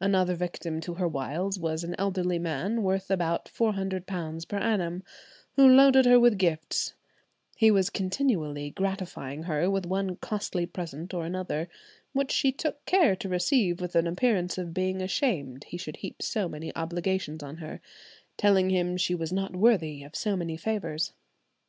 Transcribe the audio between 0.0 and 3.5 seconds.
Another victim to her wiles was an elderly man, worth about